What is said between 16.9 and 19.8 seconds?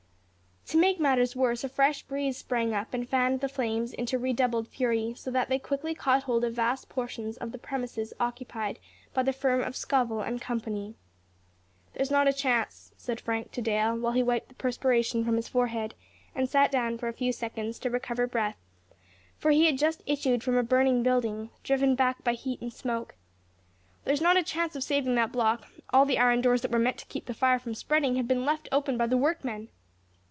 for a few seconds to recover breath; for he had